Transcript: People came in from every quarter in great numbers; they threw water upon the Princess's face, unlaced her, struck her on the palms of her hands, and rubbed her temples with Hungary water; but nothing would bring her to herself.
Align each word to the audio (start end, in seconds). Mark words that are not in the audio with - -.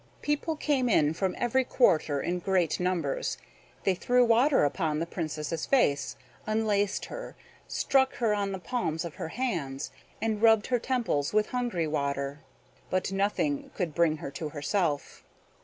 People 0.23 0.55
came 0.55 0.89
in 0.89 1.13
from 1.13 1.35
every 1.37 1.63
quarter 1.63 2.19
in 2.19 2.39
great 2.39 2.79
numbers; 2.79 3.37
they 3.83 3.93
threw 3.93 4.25
water 4.25 4.63
upon 4.65 4.97
the 4.97 5.05
Princess's 5.05 5.67
face, 5.67 6.15
unlaced 6.47 7.05
her, 7.05 7.35
struck 7.67 8.15
her 8.15 8.33
on 8.33 8.51
the 8.51 8.57
palms 8.57 9.05
of 9.05 9.13
her 9.21 9.27
hands, 9.27 9.91
and 10.19 10.41
rubbed 10.41 10.65
her 10.65 10.79
temples 10.79 11.33
with 11.33 11.49
Hungary 11.49 11.85
water; 11.87 12.39
but 12.89 13.11
nothing 13.11 13.69
would 13.77 13.93
bring 13.93 14.17
her 14.17 14.31
to 14.31 14.49
herself. 14.49 15.23